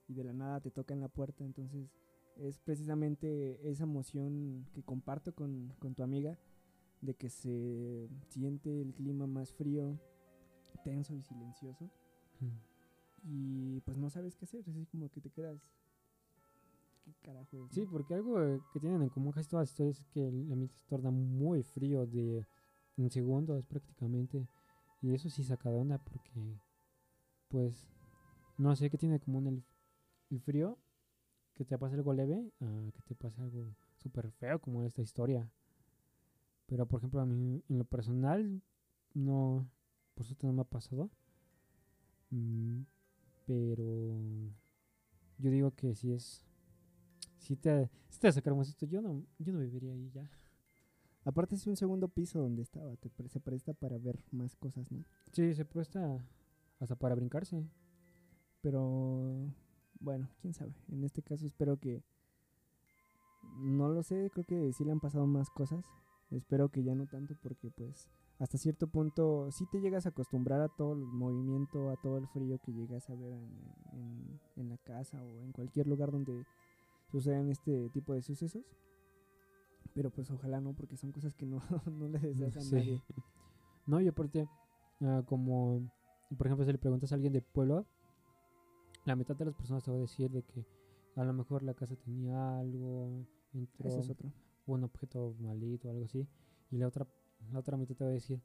y 0.08 0.14
de 0.14 0.24
la 0.24 0.32
nada 0.32 0.60
te 0.60 0.70
tocan 0.70 1.00
la 1.00 1.08
puerta, 1.08 1.44
entonces 1.44 1.90
es 2.36 2.58
precisamente 2.58 3.70
esa 3.70 3.84
emoción 3.84 4.66
que 4.72 4.82
comparto 4.82 5.34
con, 5.34 5.72
con 5.78 5.94
tu 5.94 6.02
amiga 6.02 6.38
de 7.00 7.14
que 7.14 7.28
se 7.28 8.08
siente 8.28 8.80
el 8.80 8.94
clima 8.94 9.26
más 9.26 9.52
frío, 9.52 9.98
tenso 10.84 11.14
y 11.14 11.22
silencioso 11.22 11.90
y 13.24 13.80
pues 13.80 13.96
no 13.96 14.10
sabes 14.10 14.36
qué 14.36 14.44
hacer, 14.44 14.60
es 14.60 14.68
así 14.68 14.86
como 14.86 15.10
que 15.10 15.20
te 15.20 15.30
quedas... 15.30 15.60
¿Qué 17.04 17.12
carajo 17.22 17.66
es? 17.66 17.72
Sí, 17.72 17.82
no? 17.82 17.90
porque 17.90 18.14
algo 18.14 18.42
eh, 18.42 18.60
que 18.72 18.80
tienen 18.80 19.02
en 19.02 19.08
común 19.10 19.32
casi 19.32 19.48
todas 19.48 19.64
las 19.64 19.70
historias 19.70 20.00
es 20.00 20.06
que 20.08 20.26
el 20.26 20.50
ambiente 20.52 20.74
se 20.74 20.86
torna 20.86 21.10
muy 21.10 21.62
frío 21.62 22.06
de 22.06 22.46
en 22.96 23.10
segundos 23.10 23.64
prácticamente. 23.66 24.48
Y 25.02 25.12
eso 25.12 25.28
sí 25.28 25.42
saca 25.42 25.70
de 25.70 25.78
onda 25.78 25.98
porque, 25.98 26.58
pues, 27.48 27.86
no 28.56 28.74
sé 28.74 28.88
qué 28.88 28.96
tiene 28.96 29.16
en 29.16 29.20
común 29.20 29.46
el, 29.46 29.64
el 30.30 30.40
frío, 30.40 30.78
que 31.54 31.64
te 31.64 31.78
pase 31.78 31.94
algo 31.96 32.12
leve, 32.12 32.50
a 32.60 32.90
que 32.92 33.02
te 33.02 33.14
pase 33.14 33.40
algo 33.40 33.74
súper 33.96 34.30
feo 34.32 34.60
como 34.60 34.82
esta 34.84 35.02
historia. 35.02 35.48
Pero, 36.66 36.86
por 36.86 37.00
ejemplo, 37.00 37.20
a 37.20 37.26
mí 37.26 37.62
en 37.68 37.78
lo 37.78 37.84
personal, 37.84 38.62
no, 39.14 39.68
por 40.14 40.24
suerte 40.26 40.46
no 40.46 40.52
me 40.52 40.62
ha 40.62 40.64
pasado. 40.64 41.10
Mm, 42.30 42.82
pero 43.46 44.52
yo 45.38 45.50
digo 45.50 45.70
que 45.72 45.94
si 45.94 46.12
es 46.12 46.44
si 47.38 47.56
te, 47.56 47.90
si 48.08 48.18
te 48.20 48.32
sacáramos 48.32 48.68
esto, 48.68 48.86
yo 48.86 49.02
no, 49.02 49.24
yo 49.38 49.52
no 49.52 49.58
viviría 49.60 49.92
ahí 49.92 50.10
ya. 50.14 50.30
Aparte 51.24 51.54
es 51.54 51.66
un 51.66 51.76
segundo 51.76 52.08
piso 52.08 52.40
donde 52.40 52.62
estaba, 52.62 52.96
te 52.96 53.10
pre- 53.10 53.28
se 53.28 53.40
presta 53.40 53.72
para 53.74 53.98
ver 53.98 54.18
más 54.30 54.56
cosas, 54.56 54.90
¿no? 54.92 55.04
Sí, 55.32 55.54
se 55.54 55.64
presta 55.64 56.24
hasta 56.80 56.96
para 56.96 57.14
brincarse. 57.14 57.64
Pero 58.62 59.52
bueno, 60.04 60.28
quién 60.40 60.54
sabe. 60.54 60.72
En 60.88 61.02
este 61.04 61.22
caso 61.22 61.46
espero 61.46 61.78
que 61.78 62.02
no 63.58 63.88
lo 63.88 64.02
sé, 64.02 64.30
creo 64.32 64.44
que 64.44 64.72
sí 64.72 64.84
le 64.84 64.92
han 64.92 65.00
pasado 65.00 65.26
más 65.26 65.50
cosas. 65.50 65.84
Espero 66.30 66.68
que 66.70 66.82
ya 66.82 66.94
no 66.94 67.06
tanto 67.06 67.34
porque 67.42 67.70
pues 67.70 68.08
hasta 68.38 68.58
cierto 68.58 68.88
punto 68.88 69.50
sí 69.52 69.66
te 69.70 69.80
llegas 69.80 70.06
a 70.06 70.08
acostumbrar 70.08 70.60
a 70.60 70.68
todo 70.68 70.94
el 70.94 71.00
movimiento, 71.04 71.90
a 71.90 71.96
todo 71.96 72.18
el 72.18 72.26
frío 72.28 72.58
que 72.58 72.72
llegas 72.72 73.08
a 73.10 73.14
ver 73.14 73.32
en, 73.32 73.50
en- 73.92 74.40
en 74.56 74.68
la 74.70 74.78
casa 74.78 75.22
o 75.22 75.40
en 75.42 75.52
cualquier 75.52 75.86
lugar 75.86 76.10
donde 76.10 76.44
sucedan 77.10 77.48
este 77.50 77.90
tipo 77.90 78.12
de 78.14 78.22
sucesos. 78.22 78.64
Pero 79.94 80.10
pues 80.10 80.30
ojalá 80.30 80.60
no, 80.60 80.72
porque 80.74 80.96
son 80.96 81.12
cosas 81.12 81.34
que 81.34 81.46
no, 81.46 81.62
no 81.92 82.08
le 82.08 82.18
deseas 82.18 82.56
a 82.56 82.60
Sí. 82.62 82.74
nadie. 82.74 83.02
No, 83.86 84.00
y 84.00 84.08
aparte, 84.08 84.48
ah, 85.02 85.22
como, 85.26 85.88
por 86.36 86.46
ejemplo, 86.46 86.64
si 86.64 86.72
le 86.72 86.78
preguntas 86.78 87.12
a 87.12 87.14
alguien 87.14 87.32
de 87.32 87.42
pueblo, 87.42 87.86
la 89.04 89.16
mitad 89.16 89.36
de 89.36 89.44
las 89.46 89.54
personas 89.54 89.82
te 89.84 89.90
va 89.90 89.96
a 89.96 90.00
decir 90.00 90.30
de 90.30 90.42
que 90.42 90.66
a 91.16 91.24
lo 91.24 91.32
mejor 91.32 91.62
la 91.62 91.74
casa 91.74 91.96
tenía 91.96 92.58
algo, 92.58 93.26
entró 93.52 93.88
Ese 93.88 94.00
es 94.00 94.10
otro. 94.10 94.32
un 94.66 94.84
objeto 94.84 95.34
malito 95.40 95.88
o 95.88 95.90
algo 95.92 96.04
así, 96.04 96.26
y 96.70 96.78
la 96.78 96.88
otra, 96.88 97.06
la 97.52 97.58
otra 97.58 97.76
mitad 97.76 97.94
te 97.94 98.04
va 98.04 98.10
a 98.10 98.14
decir, 98.14 98.40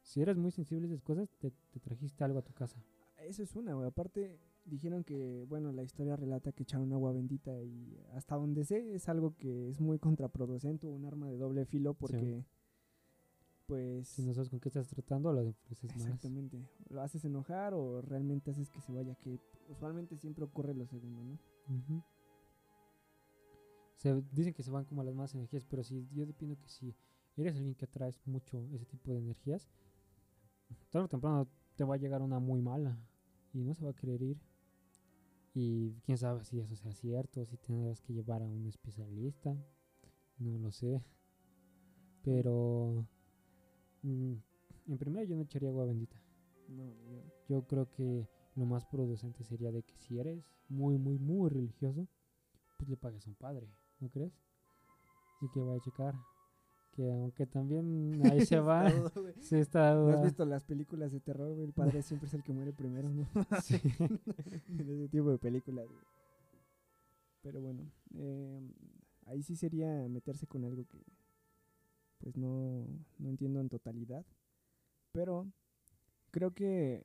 si 0.00 0.20
eres 0.20 0.36
muy 0.36 0.50
sensible 0.50 0.86
a 0.86 0.90
esas 0.90 1.02
cosas, 1.02 1.28
te, 1.38 1.50
te 1.50 1.80
trajiste 1.80 2.24
algo 2.24 2.38
a 2.38 2.42
tu 2.42 2.52
casa. 2.52 2.82
Eso 3.18 3.42
es 3.42 3.54
una, 3.54 3.74
güey. 3.74 3.86
Aparte, 3.86 4.40
dijeron 4.64 5.04
que, 5.04 5.44
bueno, 5.48 5.70
la 5.72 5.82
historia 5.82 6.16
relata 6.16 6.52
que 6.52 6.64
echaron 6.64 6.92
agua 6.92 7.12
bendita 7.12 7.62
y 7.62 7.96
hasta 8.14 8.34
donde 8.36 8.64
sé 8.64 8.94
es 8.94 9.08
algo 9.08 9.36
que 9.36 9.68
es 9.68 9.80
muy 9.80 9.98
contraproducente, 9.98 10.90
un 10.90 11.04
arma 11.04 11.28
de 11.28 11.36
doble 11.36 11.64
filo 11.66 11.94
porque, 11.94 12.44
pues, 13.72 14.06
Si 14.06 14.22
no 14.22 14.34
sabes 14.34 14.50
con 14.50 14.60
qué 14.60 14.68
estás 14.68 14.86
tratando, 14.86 15.32
lo 15.32 15.48
ofreces 15.48 15.96
más. 15.96 16.02
exactamente, 16.02 16.62
lo 16.90 17.00
haces 17.00 17.24
enojar 17.24 17.72
o 17.72 18.02
realmente 18.02 18.50
haces 18.50 18.68
que 18.68 18.82
se 18.82 18.92
vaya, 18.92 19.14
que 19.14 19.38
usualmente 19.70 20.18
siempre 20.18 20.44
ocurre 20.44 20.74
lo 20.74 20.84
segundo, 20.86 21.22
¿no? 21.24 21.38
Se, 23.96 24.22
dicen 24.32 24.52
que 24.52 24.62
se 24.62 24.70
van 24.70 24.84
como 24.84 25.02
las 25.02 25.14
más 25.14 25.34
energías, 25.34 25.64
pero 25.64 25.82
si 25.82 26.06
yo 26.12 26.24
opino 26.24 26.54
que 26.60 26.68
si 26.68 26.94
eres 27.38 27.56
alguien 27.56 27.74
que 27.74 27.86
atraes 27.86 28.20
mucho 28.26 28.62
ese 28.74 28.84
tipo 28.84 29.10
de 29.10 29.20
energías, 29.20 29.70
tarde 30.90 31.06
o 31.06 31.08
temprano 31.08 31.48
te 31.74 31.84
va 31.84 31.94
a 31.94 31.98
llegar 31.98 32.20
una 32.20 32.40
muy 32.40 32.60
mala 32.60 32.98
y 33.54 33.64
no 33.64 33.72
se 33.72 33.86
va 33.86 33.92
a 33.92 33.96
querer 33.96 34.20
ir. 34.20 34.38
Y 35.54 35.94
quién 36.04 36.18
sabe 36.18 36.44
si 36.44 36.60
eso 36.60 36.76
sea 36.76 36.92
cierto, 36.92 37.46
si 37.46 37.56
tendrás 37.56 38.02
que 38.02 38.12
llevar 38.12 38.42
a 38.42 38.46
un 38.46 38.66
especialista, 38.66 39.56
no 40.36 40.58
lo 40.58 40.72
sé. 40.72 41.02
Pero 42.22 43.06
mm, 44.02 44.34
en 44.88 44.98
primera 44.98 45.24
yo 45.24 45.36
no 45.36 45.42
echaría 45.42 45.68
agua 45.70 45.86
bendita. 45.86 46.16
No, 46.68 46.84
yo- 47.10 47.22
Yo 47.48 47.66
creo 47.66 47.90
que 47.90 48.26
lo 48.56 48.64
más 48.66 48.84
producente 48.86 49.44
sería 49.44 49.70
de 49.72 49.82
que 49.82 49.94
si 49.96 50.18
eres 50.18 50.44
muy, 50.68 50.96
muy, 50.98 51.18
muy 51.18 51.50
religioso, 51.50 52.06
pues 52.78 52.88
le 52.88 52.96
pagues 52.96 53.26
a 53.26 53.30
un 53.30 53.36
padre, 53.36 53.68
¿no 54.00 54.08
crees? 54.08 54.32
Y 55.40 55.48
que 55.50 55.60
vaya 55.60 55.76
a 55.80 55.84
checar. 55.84 56.14
Que 56.92 57.10
aunque 57.10 57.46
también 57.46 58.20
ahí 58.30 58.44
se 58.44 58.58
va, 58.60 58.90
todo, 58.90 59.32
se 59.40 59.60
está... 59.60 59.94
¿No 59.94 60.08
has 60.10 60.22
visto 60.22 60.44
las 60.44 60.62
películas 60.64 61.10
de 61.10 61.20
terror, 61.20 61.54
güey? 61.54 61.66
El 61.66 61.72
padre 61.72 62.02
siempre 62.02 62.26
es 62.28 62.34
el 62.34 62.42
que 62.42 62.52
muere 62.52 62.72
primero, 62.72 63.08
¿no? 63.10 63.26
Sí. 63.62 63.76
en 63.98 64.90
ese 64.90 65.08
tipo 65.08 65.30
de 65.30 65.38
películas. 65.38 65.86
güey. 65.88 66.00
Pero 67.42 67.60
bueno, 67.60 67.82
eh, 68.14 68.60
ahí 69.26 69.42
sí 69.42 69.56
sería 69.56 70.06
meterse 70.08 70.46
con 70.46 70.64
algo 70.64 70.84
que 70.86 70.98
pues 72.22 72.36
no, 72.36 72.86
no 73.18 73.28
entiendo 73.28 73.60
en 73.60 73.68
totalidad. 73.68 74.24
Pero 75.12 75.46
creo 76.30 76.54
que 76.54 77.04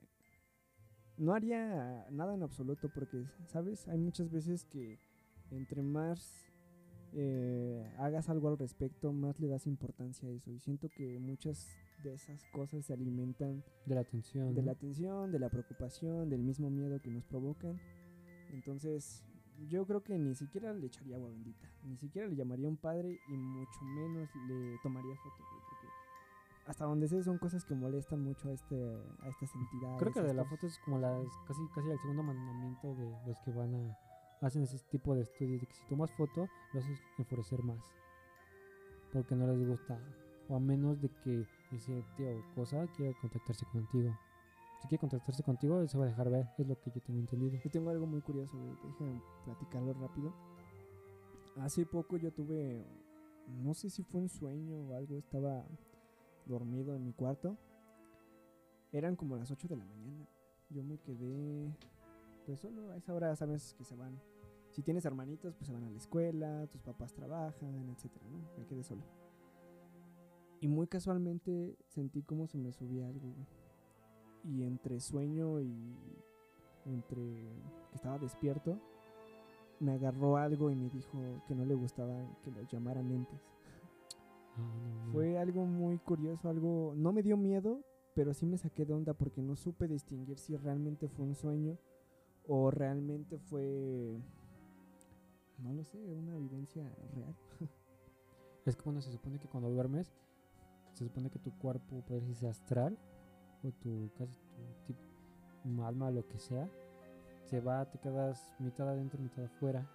no 1.17 1.33
haría 1.33 2.07
nada 2.11 2.35
en 2.35 2.43
absoluto 2.43 2.89
porque, 2.93 3.25
¿sabes? 3.47 3.87
Hay 3.87 3.97
muchas 3.97 4.29
veces 4.31 4.65
que 4.65 4.99
entre 5.51 5.81
más 5.81 6.45
eh, 7.13 7.91
hagas 7.97 8.29
algo 8.29 8.49
al 8.49 8.57
respecto, 8.57 9.11
más 9.11 9.39
le 9.39 9.47
das 9.47 9.65
importancia 9.65 10.29
a 10.29 10.31
eso. 10.31 10.51
Y 10.51 10.59
siento 10.59 10.89
que 10.89 11.19
muchas 11.19 11.67
de 12.03 12.13
esas 12.13 12.43
cosas 12.53 12.85
se 12.85 12.93
alimentan 12.93 13.63
De 13.85 13.95
la 13.95 14.01
atención. 14.01 14.53
de 14.53 14.61
¿no? 14.61 14.65
la 14.67 14.71
atención, 14.73 15.31
de 15.31 15.39
la 15.39 15.49
preocupación, 15.49 16.29
del 16.29 16.43
mismo 16.43 16.69
miedo 16.69 17.01
que 17.01 17.09
nos 17.09 17.25
provocan. 17.25 17.79
Entonces, 18.53 19.23
yo 19.69 19.85
creo 19.85 20.03
que 20.03 20.17
ni 20.17 20.35
siquiera 20.35 20.73
le 20.73 20.87
echaría 20.87 21.15
agua 21.15 21.29
bendita, 21.29 21.67
ni 21.83 21.97
siquiera 21.97 22.27
le 22.27 22.35
llamaría 22.35 22.67
un 22.67 22.77
padre 22.77 23.19
y 23.27 23.33
mucho 23.33 23.81
menos 23.81 24.29
le 24.47 24.77
tomaría 24.83 25.15
fotos, 25.15 25.45
porque 25.69 25.87
hasta 26.67 26.85
donde 26.85 27.07
sé 27.07 27.23
son 27.23 27.37
cosas 27.37 27.63
que 27.65 27.73
molestan 27.73 28.21
mucho 28.21 28.49
a 28.49 28.53
este 28.53 28.75
a 29.21 29.29
estas 29.29 29.53
entidades. 29.55 29.99
Creo 29.99 30.13
que 30.13 30.21
de 30.21 30.33
la 30.33 30.45
foto 30.45 30.67
es 30.67 30.77
como 30.79 30.99
las 30.99 31.25
casi 31.47 31.61
casi 31.73 31.89
el 31.89 31.99
segundo 31.99 32.23
mandamiento 32.23 32.93
de 32.95 33.09
los 33.25 33.39
que 33.41 33.51
van 33.51 33.73
a 33.73 33.97
hacen 34.41 34.63
ese 34.63 34.77
tipo 34.91 35.15
de 35.15 35.21
estudios 35.21 35.61
de 35.61 35.67
que 35.67 35.73
si 35.73 35.85
tomas 35.87 36.11
foto 36.11 36.47
lo 36.73 36.79
haces 36.79 37.01
enfurecer 37.17 37.63
más 37.63 37.79
porque 39.11 39.35
no 39.35 39.47
les 39.47 39.67
gusta 39.67 39.99
o 40.49 40.55
a 40.55 40.59
menos 40.59 41.01
de 41.01 41.09
que 41.23 41.45
ese 41.71 42.03
tío 42.15 42.29
o 42.29 42.55
cosa 42.55 42.85
quiera 42.95 43.17
contactarse 43.19 43.65
contigo 43.65 44.17
si 44.87 44.91
quiere 44.91 45.01
contactarse 45.01 45.43
contigo 45.43 45.85
se 45.85 45.97
va 45.97 46.05
a 46.05 46.07
dejar 46.07 46.29
ver 46.29 46.47
es 46.57 46.65
lo 46.65 46.79
que 46.79 46.89
yo 46.91 47.01
tengo 47.01 47.19
entendido 47.19 47.59
Yo 47.61 47.69
tengo 47.69 47.89
algo 47.89 48.07
muy 48.07 48.21
curioso, 48.21 48.57
déjame 48.85 49.21
platicarlo 49.43 49.93
rápido. 49.93 50.33
Hace 51.57 51.85
poco 51.85 52.15
yo 52.15 52.31
tuve, 52.31 52.85
no 53.47 53.73
sé 53.73 53.89
si 53.89 54.03
fue 54.03 54.21
un 54.21 54.29
sueño 54.29 54.77
o 54.77 54.95
algo, 54.95 55.17
estaba 55.17 55.65
dormido 56.45 56.95
en 56.95 57.03
mi 57.03 57.11
cuarto. 57.11 57.57
Eran 58.93 59.17
como 59.17 59.35
las 59.35 59.51
8 59.51 59.67
de 59.67 59.75
la 59.75 59.83
mañana. 59.83 60.25
Yo 60.69 60.83
me 60.83 60.97
quedé, 60.99 61.75
pues 62.45 62.61
solo 62.61 62.91
a 62.91 62.97
esa 62.97 63.13
hora 63.13 63.35
sabes 63.35 63.73
que 63.73 63.83
se 63.83 63.95
van. 63.95 64.21
Si 64.71 64.83
tienes 64.83 65.03
hermanitos, 65.03 65.53
pues 65.55 65.67
se 65.67 65.73
van 65.73 65.83
a 65.83 65.89
la 65.89 65.97
escuela, 65.97 66.65
tus 66.67 66.81
papás 66.81 67.13
trabajan, 67.13 67.89
etcétera, 67.89 68.25
¿no? 68.29 68.37
Me 68.57 68.65
quedé 68.65 68.83
solo. 68.83 69.03
Y 70.61 70.69
muy 70.69 70.87
casualmente 70.87 71.77
sentí 71.87 72.23
como 72.23 72.47
se 72.47 72.57
me 72.57 72.71
subía 72.71 73.07
algo, 73.07 73.33
güey. 73.33 73.66
Y 74.47 74.63
entre 74.63 74.99
sueño 74.99 75.59
y 75.59 75.95
entre 76.85 77.21
que 77.89 77.95
estaba 77.95 78.17
despierto, 78.17 78.79
me 79.79 79.93
agarró 79.93 80.37
algo 80.37 80.71
y 80.71 80.75
me 80.75 80.89
dijo 80.89 81.19
que 81.47 81.55
no 81.55 81.65
le 81.65 81.75
gustaba 81.75 82.15
que 82.43 82.51
los 82.51 82.67
llamaran 82.71 83.11
entes. 83.11 83.41
Ah, 84.55 85.05
no. 85.05 85.11
Fue 85.11 85.37
algo 85.37 85.65
muy 85.65 85.97
curioso, 85.99 86.49
algo 86.49 86.93
no 86.95 87.11
me 87.11 87.21
dio 87.21 87.37
miedo, 87.37 87.81
pero 88.15 88.33
sí 88.33 88.45
me 88.45 88.57
saqué 88.57 88.85
de 88.85 88.93
onda 88.93 89.13
porque 89.13 89.41
no 89.41 89.55
supe 89.55 89.87
distinguir 89.87 90.39
si 90.39 90.55
realmente 90.55 91.07
fue 91.07 91.25
un 91.25 91.35
sueño 91.35 91.77
o 92.47 92.71
realmente 92.71 93.37
fue 93.37 94.17
no 95.59 95.73
lo 95.73 95.83
sé, 95.83 95.97
una 96.13 96.35
vivencia 96.35 96.83
real. 97.13 97.35
es 98.65 98.75
como 98.75 98.93
no 98.93 99.01
se 99.01 99.11
supone 99.11 99.39
que 99.39 99.47
cuando 99.47 99.69
duermes 99.69 100.13
se 100.93 101.03
supone 101.03 101.29
que 101.29 101.39
tu 101.39 101.51
cuerpo 101.57 102.01
puede 102.07 102.21
decirse 102.21 102.47
astral 102.47 102.97
o 103.63 103.71
tu 103.71 104.09
casi 104.17 104.33
tu 104.85 104.93
tipo 104.93 105.83
alma 105.85 106.09
lo 106.11 106.25
que 106.27 106.39
sea 106.39 106.69
se 107.45 107.59
va 107.59 107.85
te 107.89 107.97
quedas 107.99 108.53
mitad 108.59 108.87
adentro 108.89 109.19
mitad 109.21 109.45
afuera 109.45 109.85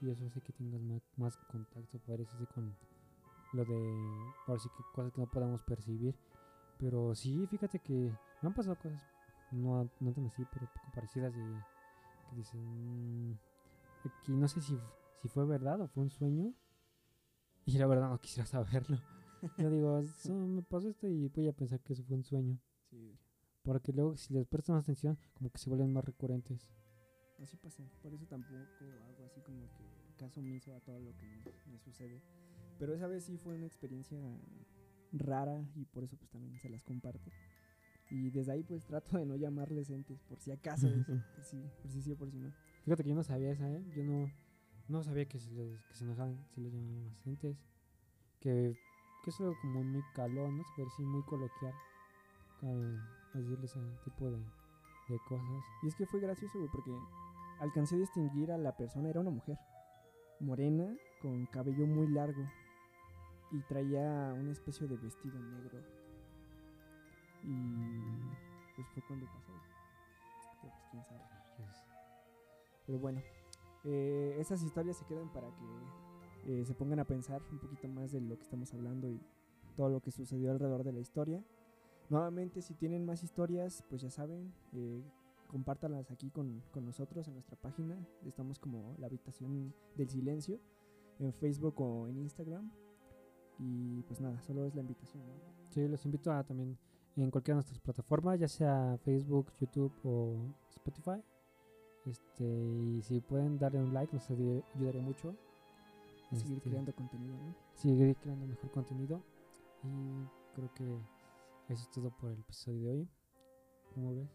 y 0.00 0.08
eso 0.10 0.24
hace 0.26 0.40
que 0.40 0.52
tengas 0.54 0.80
ma- 0.80 1.00
más, 1.16 1.36
contacto 1.48 1.98
parece 2.06 2.34
con 2.54 2.74
lo 3.52 3.64
de 3.64 4.32
ahora 4.46 4.60
sí 4.60 4.68
que 4.76 4.82
cosas 4.94 5.12
que 5.12 5.20
no 5.20 5.26
podemos 5.26 5.60
percibir. 5.62 6.14
Pero 6.78 7.14
sí 7.14 7.46
fíjate 7.48 7.78
que 7.80 7.92
me 8.40 8.46
han 8.48 8.54
pasado 8.54 8.76
cosas 8.76 9.02
no 9.50 9.90
no 10.00 10.12
tan 10.12 10.26
así 10.26 10.46
pero 10.52 10.66
poco 10.72 10.86
parecidas 10.94 11.34
de 11.34 11.42
que 12.30 12.36
dicen 12.36 13.30
"Mm, 13.32 13.38
aquí 14.06 14.32
no 14.32 14.48
sé 14.48 14.60
si 14.62 14.78
si 15.20 15.28
fue 15.28 15.44
verdad 15.44 15.80
o 15.82 15.88
fue 15.88 16.04
un 16.04 16.10
sueño 16.10 16.54
y 17.66 17.76
la 17.78 17.86
verdad 17.86 18.08
no 18.08 18.18
quisiera 18.20 18.46
saberlo 18.46 18.96
yo 19.56 19.70
digo, 19.70 20.02
"So, 20.04 20.34
me 20.34 20.62
pasó 20.62 20.88
esto 20.88 21.08
y 21.08 21.28
voy 21.28 21.48
a 21.48 21.52
pensar 21.52 21.80
que 21.80 21.92
eso 21.92 22.04
fue 22.04 22.16
un 22.16 22.24
sueño. 22.24 22.58
Porque 23.62 23.92
luego 23.92 24.16
si 24.16 24.32
les 24.34 24.46
prestan 24.46 24.76
más 24.76 24.84
atención, 24.84 25.18
como 25.34 25.50
que 25.50 25.58
se 25.58 25.68
vuelven 25.70 25.92
más 25.92 26.04
recurrentes. 26.04 26.70
Así 27.42 27.56
pasa, 27.56 27.82
por 28.02 28.12
eso 28.12 28.26
tampoco 28.26 28.84
hago 29.08 29.24
así 29.24 29.40
como 29.40 29.66
que 29.74 29.84
caso 30.18 30.40
omiso 30.40 30.74
a 30.74 30.80
todo 30.80 30.98
lo 30.98 31.12
que 31.16 31.26
me, 31.26 31.72
me 31.72 31.78
sucede. 31.78 32.20
Pero 32.78 32.94
esa 32.94 33.06
vez 33.06 33.24
sí 33.24 33.36
fue 33.38 33.54
una 33.54 33.66
experiencia 33.66 34.18
rara 35.12 35.62
y 35.74 35.84
por 35.86 36.04
eso 36.04 36.16
pues 36.16 36.30
también 36.30 36.58
se 36.58 36.68
las 36.68 36.82
comparto. 36.82 37.30
Y 38.10 38.30
desde 38.30 38.52
ahí 38.52 38.62
pues 38.64 38.84
trato 38.84 39.16
de 39.18 39.24
no 39.24 39.36
llamarles 39.36 39.88
entes, 39.90 40.20
por 40.22 40.40
si 40.40 40.50
acaso, 40.50 40.88
es- 40.88 41.06
por 41.34 41.44
si, 41.44 41.56
por 41.80 41.90
si 41.90 42.02
sí 42.02 42.12
o 42.12 42.16
por 42.16 42.30
si 42.30 42.38
no. 42.38 42.52
Fíjate 42.84 43.02
que 43.04 43.10
yo 43.10 43.14
no 43.14 43.22
sabía 43.22 43.52
esa, 43.52 43.70
¿eh? 43.70 43.82
Yo 43.94 44.02
no, 44.04 44.30
no 44.88 45.02
sabía 45.02 45.26
que 45.26 45.38
se, 45.38 45.50
les, 45.52 45.82
que 45.84 45.94
se 45.94 46.04
enojaban, 46.04 46.44
si 46.54 46.60
les 46.60 46.72
llamaban 46.72 47.08
ascentes. 47.08 47.56
Que, 48.40 48.74
que 49.22 49.30
es 49.30 49.40
algo 49.40 49.56
como 49.60 49.82
muy 49.82 50.02
calón, 50.14 50.58
¿no? 50.58 50.64
Se 50.64 50.70
puede 50.74 50.88
decir 50.88 51.06
muy 51.06 51.22
coloquial. 51.22 51.74
a 52.62 53.38
decirles 53.38 53.76
ese 53.76 53.96
tipo 54.04 54.30
de, 54.30 54.38
de 55.08 55.18
cosas. 55.28 55.64
Y 55.82 55.88
es 55.88 55.94
que 55.94 56.06
fue 56.06 56.20
gracioso, 56.20 56.58
güey, 56.58 56.70
porque 56.70 56.92
alcancé 57.60 57.96
a 57.96 57.98
distinguir 57.98 58.52
a 58.52 58.58
la 58.58 58.76
persona, 58.76 59.08
era 59.08 59.20
una 59.20 59.30
mujer, 59.30 59.58
morena, 60.40 60.94
con 61.20 61.46
cabello 61.46 61.86
muy 61.86 62.08
largo, 62.08 62.42
y 63.52 63.60
traía 63.62 64.34
una 64.36 64.52
especie 64.52 64.86
de 64.86 64.96
vestido 64.96 65.38
negro. 65.38 65.80
Y 67.42 67.76
pues 68.76 68.86
fue 68.88 69.02
cuando 69.06 69.26
pasó. 69.26 69.52
Pero, 70.62 70.72
pues, 70.72 70.74
quién 70.90 71.04
sabe. 71.04 71.20
Pero 72.86 72.98
bueno, 72.98 73.20
eh, 73.84 74.36
esas 74.38 74.62
historias 74.62 74.96
se 74.96 75.06
quedan 75.06 75.32
para 75.32 75.48
que 75.48 76.09
eh, 76.46 76.64
se 76.64 76.74
pongan 76.74 77.00
a 77.00 77.04
pensar 77.04 77.42
un 77.50 77.58
poquito 77.58 77.88
más 77.88 78.12
de 78.12 78.20
lo 78.20 78.36
que 78.36 78.42
estamos 78.42 78.72
hablando 78.74 79.08
y 79.08 79.20
todo 79.76 79.88
lo 79.88 80.00
que 80.00 80.10
sucedió 80.10 80.50
alrededor 80.50 80.84
de 80.84 80.92
la 80.92 81.00
historia. 81.00 81.42
Nuevamente, 82.08 82.60
si 82.62 82.74
tienen 82.74 83.04
más 83.04 83.22
historias, 83.22 83.84
pues 83.88 84.02
ya 84.02 84.10
saben, 84.10 84.52
eh, 84.72 85.02
compártalas 85.46 86.10
aquí 86.10 86.30
con, 86.30 86.62
con 86.72 86.84
nosotros 86.84 87.26
en 87.28 87.34
nuestra 87.34 87.56
página. 87.56 87.96
Estamos 88.24 88.58
como 88.58 88.94
la 88.98 89.06
habitación 89.06 89.74
del 89.96 90.08
silencio. 90.08 90.60
en 91.18 91.34
Facebook 91.34 91.78
o 91.80 92.08
en 92.08 92.16
Instagram. 92.16 92.70
Y 93.58 94.02
pues 94.04 94.20
nada, 94.20 94.40
solo 94.40 94.64
es 94.64 94.74
la 94.74 94.80
invitación. 94.80 95.22
¿no? 95.26 95.34
Sí, 95.68 95.86
los 95.86 96.04
invito 96.06 96.32
a 96.32 96.42
también 96.44 96.78
en 97.16 97.30
cualquiera 97.30 97.56
de 97.56 97.58
nuestras 97.58 97.80
plataformas, 97.80 98.40
ya 98.40 98.48
sea 98.48 98.96
Facebook, 99.04 99.52
YouTube 99.60 99.92
o 100.02 100.36
Spotify. 100.70 101.22
Este, 102.06 102.44
y 102.44 103.02
si 103.02 103.20
pueden 103.20 103.58
darle 103.58 103.82
un 103.82 103.92
like, 103.92 104.12
nos 104.14 104.30
ayudaría 104.30 104.64
ayudaría 104.74 105.02
mucho. 106.30 106.42
Seguir 106.44 106.58
Este, 106.58 106.70
creando 106.70 106.94
contenido. 106.94 107.36
¿no? 107.36 107.54
seguir 107.74 108.16
creando 108.16 108.46
mejor 108.46 108.70
contenido. 108.70 109.22
Y 109.82 110.24
creo 110.54 110.72
que 110.74 110.84
eso 111.68 111.82
es 111.82 111.90
todo 111.90 112.10
por 112.16 112.30
el 112.32 112.40
episodio 112.40 112.80
de 112.82 112.90
hoy. 112.90 113.08
¿Cómo 113.94 114.14
ves? 114.14 114.28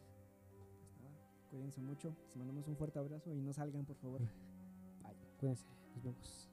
Pues 0.98 1.02
nada, 1.02 1.18
cuídense 1.50 1.82
mucho. 1.82 2.16
Les 2.30 2.38
mandamos 2.38 2.68
un 2.68 2.76
fuerte 2.76 3.00
abrazo 3.00 3.34
y 3.34 3.42
no 3.42 3.54
salgan, 3.54 3.86
por 3.86 3.96
favor. 3.98 4.20
Bye. 4.20 5.16
Cuídense, 5.40 5.66
nos 5.94 6.04
vemos. 6.04 6.50